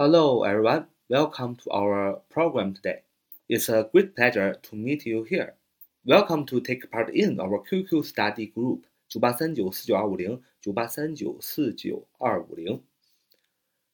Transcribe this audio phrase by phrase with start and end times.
[0.00, 0.85] Hello, everyone.
[1.09, 3.03] Welcome to our program today.
[3.49, 5.55] It's a great pleasure to meet you here.
[6.05, 12.81] Welcome to take part in our QQ study group 九八三九四九二五零九八三九四九二五零。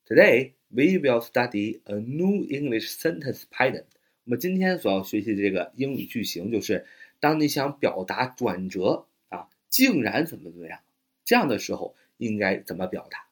[0.05, 3.86] Today we will study a new English sentence pattern.
[4.25, 6.86] 我们今天所要学习的这个英语句型就是，
[7.20, 10.79] 当你想表达转折啊，竟然怎么怎么样，
[11.25, 13.25] 这样的时候应该怎么表达？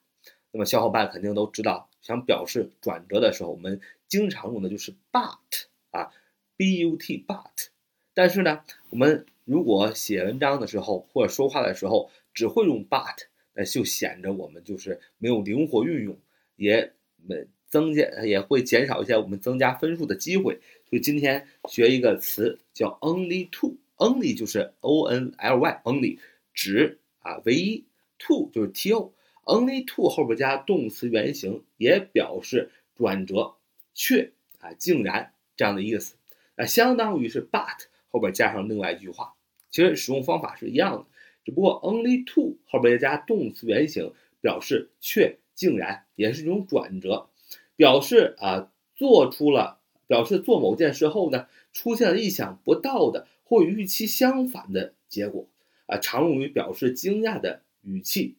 [0.56, 3.78] 那么小伙伴肯定都知道，想表示转折的时候，我们
[4.08, 6.10] 经常用的就是 but 啊
[6.56, 7.66] ，b u t but。
[8.14, 16.18] 但是呢，我们如果写文章的时候或者说话的时候只会用 but，那就显得我们就是没有灵活运用，
[16.56, 20.58] 也没增加也会减少一些我们增加分数的机会。
[20.88, 26.18] 所以今天学一个词叫 only to，only 就是 o n l y，only
[26.54, 27.84] 只啊唯一
[28.18, 29.12] ，to 就是 t o。
[29.46, 33.54] Only to 后边加动词原形，也表示转折，
[33.94, 36.16] 却啊竟然这样的意思，
[36.56, 39.34] 那相当于是 but 后边加上另外一句话，
[39.70, 41.06] 其实使用方法是一样的，
[41.44, 47.28] 只不过 only to 后边加动词原形，表示却竟然也是一种转折，
[47.76, 55.46] 表示啊做出了，表示做某件事后呢，出现了意想不到的或与预期相反的结果
[55.86, 58.34] 啊，常用于表示惊讶的语气。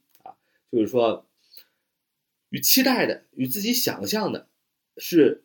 [0.70, 1.26] 就是说，
[2.50, 4.48] 与期待的、与自己想象的，
[4.98, 5.44] 是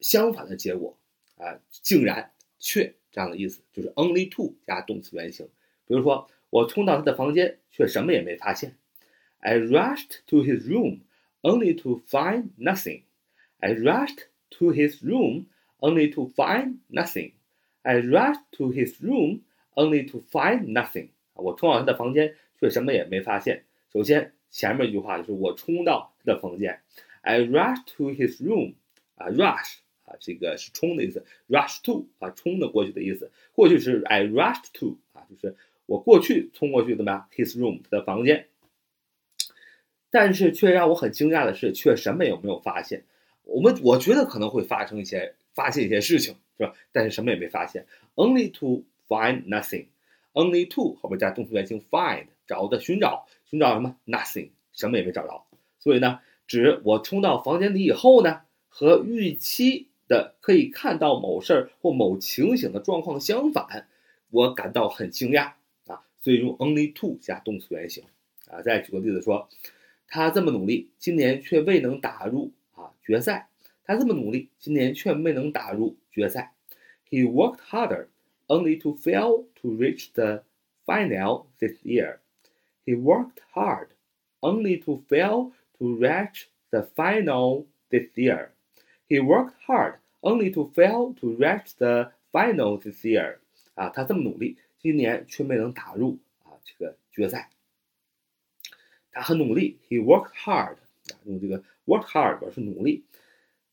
[0.00, 0.98] 相反的结果
[1.36, 5.46] 啊，竟然却这样的意思，就是 only to 加动词原形。
[5.86, 8.76] 比如说，我冲到他的房间，却什么也没发现。
[9.38, 11.00] I rushed to his room
[11.40, 13.04] only to find nothing.
[13.60, 15.46] I rushed to his room
[15.78, 17.32] only to find nothing.
[17.82, 19.40] I rushed to his room
[19.74, 21.08] only to find nothing.
[21.32, 23.64] 我冲到他的房间，却什么也没发现。
[23.90, 24.34] 首先。
[24.50, 26.80] 前面一句话就是我冲到他的房间
[27.22, 28.74] ，I rush to his room，
[29.14, 33.30] 啊，rush 啊，这个是冲的意思，rush to 啊，冲的过去的意思。
[33.52, 38.48] 过去是 I rushed to 啊，就是我过去冲过去怎么样？His room 他的房间。
[40.12, 43.04] 但是却让我很惊讶的是，却什么也没有发现。
[43.44, 46.74] 我们我觉得可能会发生一些发现一些事情，是吧？
[46.90, 47.86] 但是什么也没发现
[48.16, 53.28] ，only to find nothing，only to 后面加动词原形 find 找的寻找。
[53.46, 55.46] 寻找什么？Nothing，什么也没找着。
[55.78, 56.18] 所以呢，
[56.48, 63.88] 指我冲到房间里以后呢，和预期的可以看到某事儿或某情形的状况相反，
[64.30, 65.52] 我感到很惊讶
[65.86, 66.02] 啊。
[66.20, 68.04] 所以用 only to 加动词原形
[68.48, 68.62] 啊。
[68.62, 69.48] 再举个例子说，
[70.06, 73.48] 他这么努力，今年却未能打入啊决赛。
[73.84, 76.52] 他这么努力，今年却未能打入决赛。
[77.10, 78.06] He worked harder
[78.46, 80.44] only to fail to reach the
[80.86, 82.19] final this year.
[82.89, 83.89] He worked hard,
[84.41, 88.49] only to fail to reach the final this year.
[89.07, 93.37] He worked hard, only to fail to reach the final this year.
[93.75, 97.49] 啊，他这么努力，今年却没能打入啊这个决赛。
[99.11, 103.03] 他很努力，He worked hard 啊，用这个 work hard 表示努力，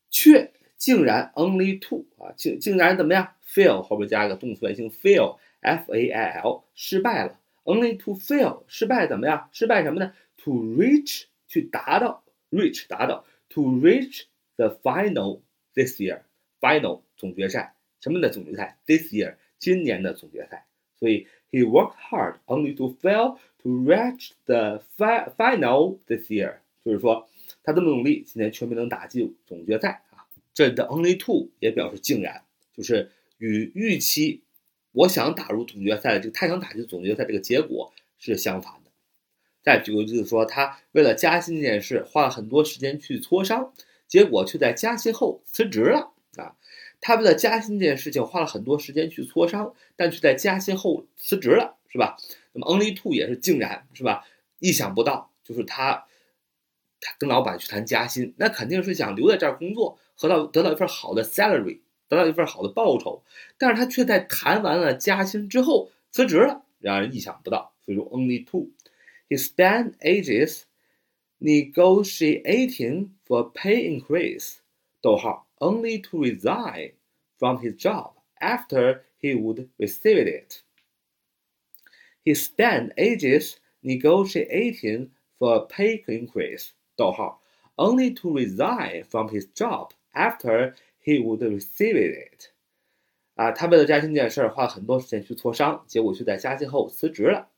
[0.09, 3.35] 却竟然 only to 啊，竟竟然怎么样？
[3.47, 7.39] fail 后边加一个动词原形 fail，f a i l 失败了。
[7.67, 9.49] Only to fail 失败怎么样？
[9.53, 10.13] 失败什么呢？
[10.43, 14.23] To reach 去达到，reach 达到，to reach
[14.57, 15.39] the final
[15.73, 16.23] this year
[16.59, 18.77] final 总决赛什么的总决赛？
[18.85, 20.65] This year 今年的总决赛。
[20.97, 27.29] 所以 he worked hard only to fail to reach the fi final this year，就是说
[27.63, 30.27] 他这么努力，今年却没能打进总决赛啊。
[30.53, 34.43] 这里的 only to 也表示竟然，就是与预期。
[34.98, 38.90] 我想打入总决赛的这个，他想打进总决赛这个结果是相反的。
[39.62, 43.72] 再举个例子说，他为了加薪这件事花了很多时间去磋商，
[44.08, 46.56] 结果却在加薪后辞职了啊！
[47.00, 52.16] 他为了加薪这件事情花了很多时间去磋商，但却在加薪后辞职了，是吧？
[52.52, 54.26] 那么 only two 也是竟然是吧？
[54.58, 56.06] 意想不到，就是他
[57.00, 61.82] 他跟老板去谈加薪，那肯定是想留在这儿工作，得到得到一份好的 salary。
[62.07, 63.23] 得到一份好的报酬，
[63.57, 67.73] 但是他却在谈完了加薪之后辞职了，让人意想不到。
[67.85, 70.63] 所以说，only two。He spent ages
[71.39, 74.57] negotiating for pay increase，
[75.01, 76.93] 逗号，only to resign
[77.37, 80.61] from his job after he would receive it.
[82.23, 85.09] He spent ages negotiating
[85.39, 87.41] for pay increase，逗号，
[87.75, 90.75] only to resign from his job after
[91.08, 92.50] He would receive it，
[93.34, 97.48] 啊，他为了加薪这件事儿花了很多时间去磋商，结果却在加薪后辞职了。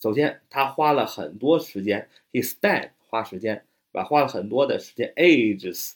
[0.00, 4.04] 首先，他花了很多时间，he spent 花时间，把？
[4.04, 5.92] 花了很多的时间，ages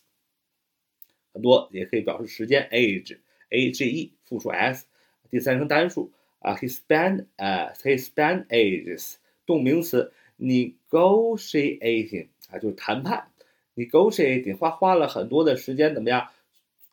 [1.33, 4.85] 很多也可以表示时间，age，a g e，复数 s，
[5.31, 9.15] 第三人称单数啊，he spent 呃，he spent ages，
[9.47, 13.31] 动名词，negotiating 啊，就是谈判
[13.77, 16.29] ，negotiating 花花了很多的时间，怎么样？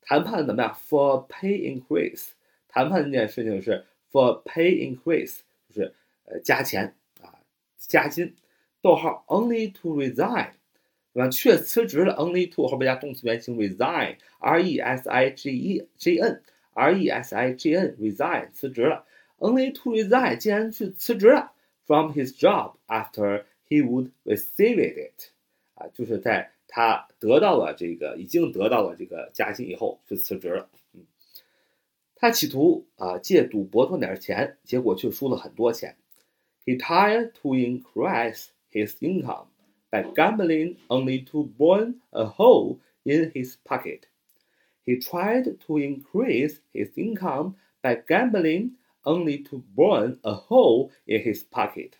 [0.00, 0.72] 谈判怎么样？
[0.88, 2.28] For pay increase，
[2.68, 5.92] 谈判这件事情是 for pay increase，就是
[6.24, 7.40] 呃加钱啊，
[7.76, 8.36] 加薪。
[8.80, 10.52] 逗号，only to resign，
[11.19, 11.29] 那？
[11.29, 18.49] 却辞职了，only to 后边加动词原形 resign，r e s i g e g n，r e s i g n，resign
[18.51, 19.05] 辞职了
[19.39, 21.51] ，only to resign，竟然去辞职了
[21.85, 23.43] ，from his job after。
[23.71, 25.29] He would receive it，
[25.75, 30.67] 啊，就是在他得到了这个已经得到了这个加薪以后，就辞职了。
[30.93, 31.05] 嗯，
[32.15, 35.95] 他企图啊借赌博赚点钱，结果却输了很多钱。
[36.65, 39.49] He tried to increase his income
[39.90, 44.08] by gambling, only to burn a hole in his pocket.
[44.84, 48.72] He tried to increase his income by gambling,
[49.04, 51.92] only to burn a hole in his pocket.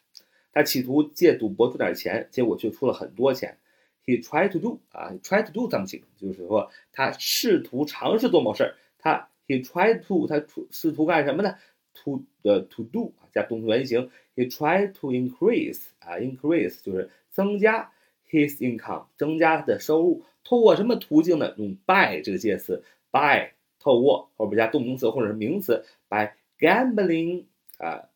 [0.53, 3.59] 他企图借赌博赚点钱，结果却出了很多钱。
[4.07, 8.77] He tried to do 啊，try to do something，就是说他试图尝试做某事儿。
[8.99, 11.57] 他 he tried to 他试图干什么呢？
[11.95, 14.11] to 的 to do 啊，加动词原形。
[14.37, 17.09] He tried to increase 啊，increase 就是
[17.40, 17.90] 增加
[18.30, 20.26] his income，增加他的收入。
[20.44, 21.54] 透过什么途径呢？
[21.58, 27.46] 用 by 这个介词，by 透过后边加动名词或者是名词，by gambling
[27.78, 28.10] 啊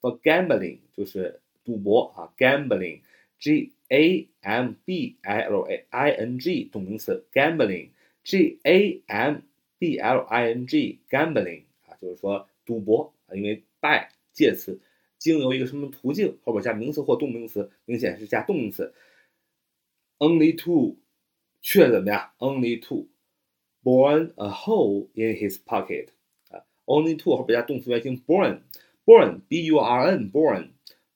[0.00, 1.40] ，for gambling 就是。
[1.66, 9.36] 赌博啊，gambling，g a m b i l a i n g 动名词，gambling，g a m
[9.78, 14.78] b l i n g，gambling 啊，就是说赌博啊，因为 by 介词，
[15.24, 18.92] 经由一个什么途径，后边加名词或动名词，明显是加动词。
[20.18, 20.98] Only to，
[21.62, 26.08] 却怎么样？Only to，burn a hole in his pocket
[26.50, 30.68] 啊，only to 后边加动词原形，burn，burn，b u r n，burn。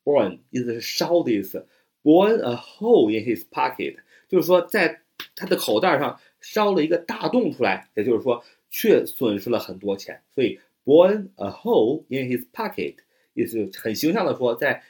[0.02, 1.69] burn 意思是烧的意思
[2.02, 5.02] ，burn a hole in his pocket，就是说在
[5.37, 10.22] 他的口袋上烧了一个大洞出来，也就是说却损失了很多钱。
[10.34, 12.94] 所以 burn a hole in his pocket
[13.38, 14.82] 意思很形象的说，在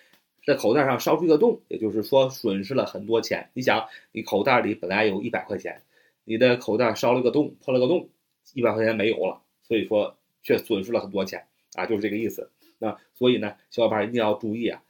[0.46, 3.50] 在口袋上烧出一个洞，也就是说损失了很多钱。
[3.52, 5.82] 你想，你口袋里本来有一百块钱，
[6.24, 8.08] 你的口袋烧了个洞，破了个洞，
[8.54, 12.50] 一百块钱没有了，所以说却损失了很多钱啊，就是这个意思。
[12.78, 14.82] 那所以呢，小伙伴一定要注意啊。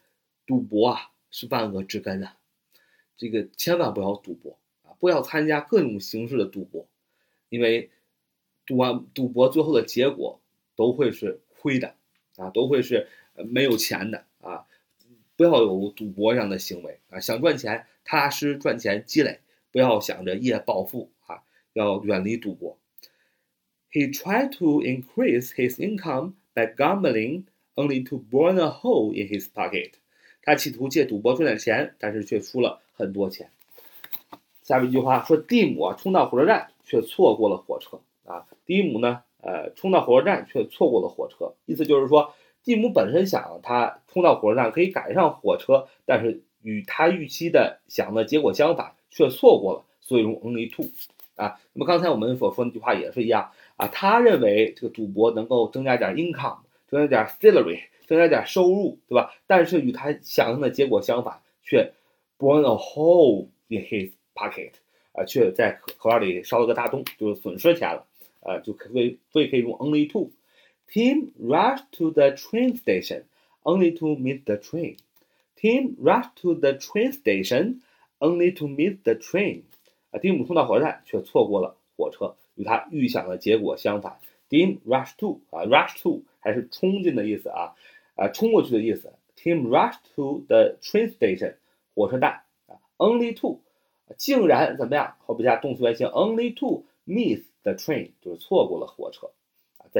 [0.46, 2.36] 赌博啊是万恶之根啊，
[3.16, 6.86] 这个千万不要赌博啊，不要参加各种形式的赌博，
[7.48, 7.90] 因为
[8.64, 10.40] 赌完赌博最后的结果
[10.76, 11.94] 都会是亏的
[12.36, 13.08] 啊，都会是
[13.44, 14.66] 没有钱的啊，
[15.36, 19.40] 不要有赌博这样的行为啊，想赚钱踏实赚钱积累，
[19.70, 21.42] 不要想着一夜暴富啊，
[21.72, 22.78] 要远离赌博。
[23.90, 27.44] He tried to increase his income by gambling,
[27.74, 29.92] only to burn a hole in his pocket.
[30.42, 33.50] 他企图借赌博赚点钱，但是却输了很多钱。
[34.62, 38.46] 下面一句话说，蒂姆啊冲到火车站，却错过了火车啊。
[38.66, 42.34] 蒂姆呢，呃，冲到火车站却错过了火车，意思就是说，
[42.68, 50.84] 蒂姆本身想他冲到火车站可以赶上火车，但是与他预期的想的结果相反，却错过了，所以用 only to
[51.36, 51.58] 啊。
[51.72, 57.80] 那么刚才我们所说那句话也是一样啊，他认为这个赌博能够增加点 income，增加点 salary。
[58.06, 59.34] 增加点收入，对吧？
[59.46, 61.92] 但是与他想象的结果相反，却
[62.38, 64.72] burn a hole in his pocket，
[65.12, 68.06] 啊，却在口口袋里烧了个大洞，就是损失钱了，
[68.40, 70.30] 啊，就可以所以可以用 only to。
[70.87, 73.23] Tim rushed to the train station
[73.63, 74.97] only to miss the train.
[75.55, 77.81] Tim rushed to the train station
[78.19, 79.63] only to miss the train.
[80.11, 84.19] 啊，蒂姆冲到火车站，却错过了火车，与他预想的结果相反。
[84.49, 87.73] Tim rushed to 啊，rush to 还是冲进的意思啊。
[88.15, 89.11] 啊，冲过去的意思。
[89.35, 91.55] Tim rushed to the train station，
[91.95, 92.77] 火车站啊。
[92.97, 93.61] Only to，
[94.17, 95.15] 竟然怎么样？
[95.25, 96.07] 后边加动词原形。
[96.07, 99.31] Only to miss the train，就是错过了火车。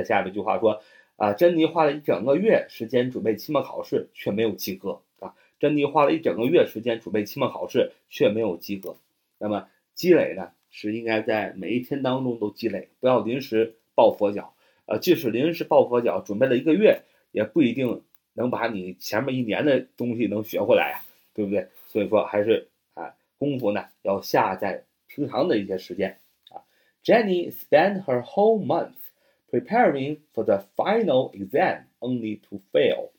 [0.03, 0.81] 在，下面一句话说，
[1.17, 5.01] 啊，珍妮花了一整个月时间准备期末考试，却没有及格。
[5.19, 8.97] 啊，珍妮花了一整个月时间准备期末考试，却没有及格。
[9.39, 14.55] 那么积累呢，是应该在每一天当中都积累，不要临时抱佛脚。
[14.87, 17.01] 呃，即使临时抱佛脚，准备了一个月，
[17.33, 18.03] 也不一定。
[18.35, 21.03] 能把你前面一年的东西能学回来呀，
[21.35, 21.67] 对不对？
[21.89, 26.17] 所以说还是啊，功夫呢要下在平常的一些时间
[26.51, 26.63] 啊。
[27.03, 28.93] Jenny spent her whole month
[29.50, 33.12] preparing for the final exam only to fail.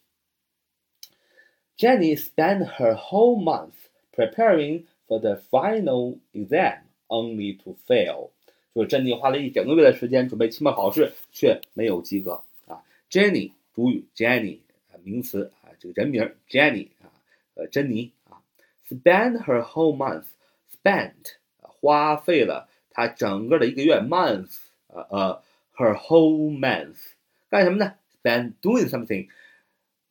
[1.76, 8.30] Jenny spent her whole month preparing for the final exam only to fail.
[8.74, 12.82] 就是珍妮花了一整个月的时间准备期末考试，却没有及格啊。
[13.08, 14.58] Jenny 主语 Jenny
[14.90, 17.12] 啊，名词啊，这个人名 Jenny 啊，
[17.54, 18.42] 呃，珍妮啊，
[18.88, 24.58] spend her whole month，spent 花费了她整个的一个月 month，
[24.88, 25.42] 呃呃
[25.78, 27.12] ，her whole month
[27.50, 27.94] 干什么呢？
[28.22, 29.28] spend doing something，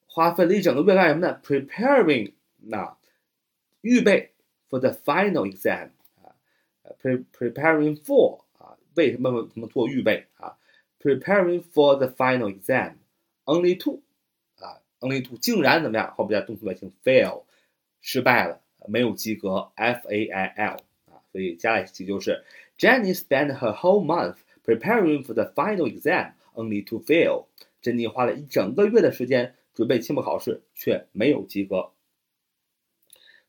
[0.07, 1.41] 花费了一整个月干什么呢？
[1.43, 2.97] preparing 那
[3.81, 4.31] 预备
[4.69, 5.89] for the final exam
[6.21, 6.35] 啊，
[7.01, 8.41] pre preparing for
[8.95, 10.57] 为什么怎么做预备啊？
[11.00, 12.93] Preparing for the final exam,
[13.45, 14.01] only to
[14.59, 16.13] 啊，only to 竟然怎么样？
[16.15, 17.43] 后边加动词原形 fail，
[18.00, 20.77] 失败了，没有及格，F A I L
[21.12, 22.45] 啊，所以加在一起就是
[22.77, 24.35] Jenny spent her whole month
[24.67, 27.45] preparing for the final exam, only to fail。
[27.81, 31.91] 珍妮花了一整个月的时间准备期末考试，却没有及格。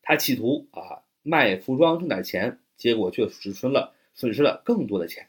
[0.02, 5.28] 她企图啊卖服装挣点钱，结果却损失了损失了更多的钱。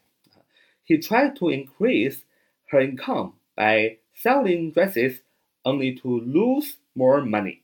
[0.86, 2.20] He tried to increase
[2.70, 5.20] her income by selling dresses,
[5.62, 7.60] only to lose more money.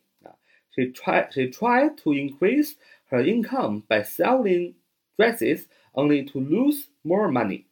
[0.74, 2.74] She tried, she tried to increase
[3.10, 4.74] her income by selling
[5.16, 7.66] dresses, only to lose more money.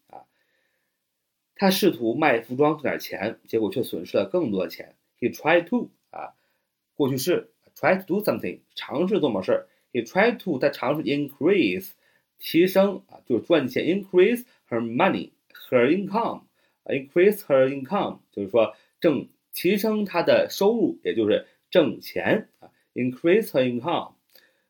[1.55, 4.95] 他试图卖服装挣点钱，结果却损失了更多的钱。
[5.19, 6.35] He tried to 啊，
[6.95, 9.67] 过去式 try to do something，尝试做某事儿。
[9.91, 11.91] He tried to，他尝试 increase，
[12.37, 15.31] 提升啊，就是赚钱，increase her money。
[15.71, 16.43] her income,
[16.85, 22.69] increase her income，就是说挣提升她的收入，也就是挣钱啊。
[22.93, 24.11] increase her income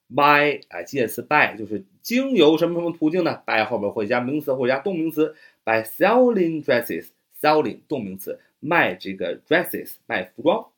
[0.08, 10.72] by 啊，介词 by 就是经由什么什么途径呢？by 后边会加名词或者加动名词，by selling dresses，selling 动名词，卖这个 dresses 卖服装。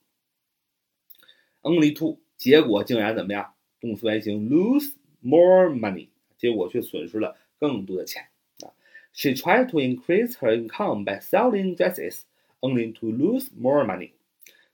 [1.61, 3.53] only to 结果竟然怎么样？
[3.79, 8.27] 动词原形 lose more money，结果却损失了更多的钱
[8.61, 8.73] 啊。
[9.13, 12.21] She tried to increase her income by selling dresses,
[12.61, 14.11] only to lose more money.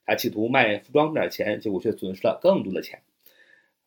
[0.06, 3.02] 她企图卖服装挣点钱，结果却损失了更多的钱。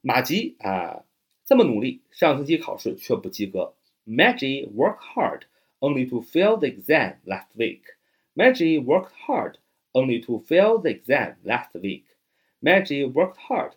[0.00, 1.04] 马吉啊，
[1.45, 3.75] 这么努力，上星期考试却不及格。
[4.06, 5.42] Maggie work hard
[5.82, 7.84] only to fail the exam last week.
[8.36, 9.58] Maggie worked hard
[9.94, 12.06] only to fail the exam last week.
[12.62, 13.74] Maggie worked hard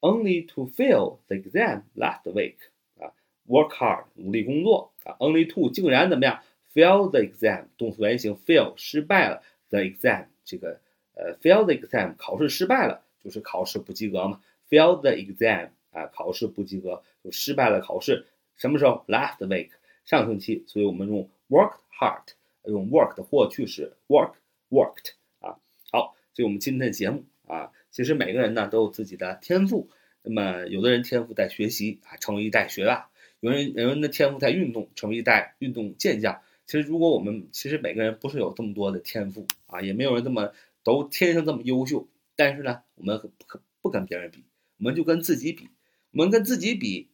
[0.00, 2.56] only to fail the exam last week.
[2.98, 3.12] 啊，
[3.46, 4.92] work hard 努力工作。
[5.18, 6.40] Only two 竟然怎么样？
[6.74, 9.42] Fail the exam，动词原形 fail 失败了。
[9.68, 10.80] The exam 这个
[11.14, 14.40] 呃，fail the exam 考试失败了，就是考试不及格嘛。
[14.70, 18.26] Fail the exam 啊，考试不及格就失败了考试。
[18.56, 19.04] 什么时候？
[19.08, 19.70] Last week
[20.07, 20.63] 上星期。
[20.65, 22.23] 所以我们用 worked hard，
[22.63, 24.33] 用 work 的过去式 work
[24.71, 25.59] worked 啊。
[25.91, 27.71] 好，所以我们今天的节目啊。
[27.91, 29.89] 其实每个人呢都有自己的天赋，
[30.23, 33.11] 那么有的人天赋在学习啊，成为一代学霸。
[33.39, 36.41] 有人有人的天赋在运动，成为一代运动健将。
[36.65, 42.07] 其实，如果我们其实每个人不是有这么多的天赋啊，也没有人这么都天生这么优秀。
[42.35, 44.43] 但是呢，我们不不跟别人比，
[44.77, 45.69] 我们就跟自己比。
[46.11, 47.09] 我们跟自己比，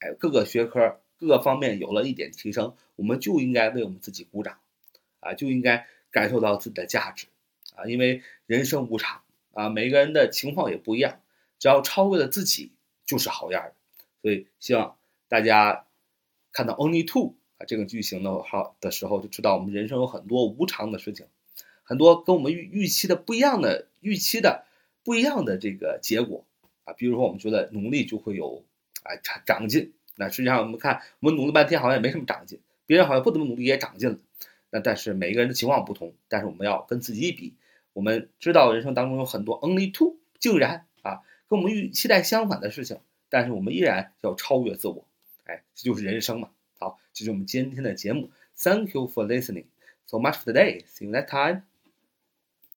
[0.00, 4.58] 哎，各个学科各个方面有了一点提升，我们就应该为我们自己鼓掌，
[5.20, 7.26] 啊，就应该感受到自己的价值，
[7.76, 9.22] 啊，因为人生无常
[9.52, 11.20] 啊，每个人的情况也不一样，
[11.58, 12.72] 只要超越了自己，
[13.06, 13.74] 就是好样的。
[14.22, 14.96] 所以，希望。
[15.30, 15.86] 大家
[16.50, 21.24] 看到 only two 啊这个句型的号的时候，就知道我们人生有很多无常的事情，
[21.84, 24.64] 很多跟我们预预期的不一样的预期的
[25.04, 26.44] 不一样的这个结果
[26.82, 26.94] 啊。
[26.94, 28.64] 比如说，我们觉得努力就会有
[29.04, 34.18] 啊长长进，那实际上我们看我们努了半天好像也没什么长进，别人好像不怎么努力也长进了。
[34.68, 37.54] 那但是每个人的情况不同，但是我们要跟自己比，
[37.94, 43.00] 我们知道人生当中有很多 only two 竟然啊跟我们预期待相反的事情，
[43.30, 45.06] 但是我们依然要超越自我。
[45.44, 46.50] 哎，这就是人生嘛。
[46.78, 48.30] 好，这是我们今天的节目。
[48.56, 49.64] Thank you for listening.
[50.06, 50.84] So much for today.
[50.86, 51.69] See you next time.